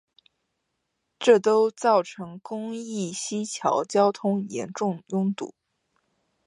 [1.19, 5.53] 这都造成公益西桥交通严重拥堵。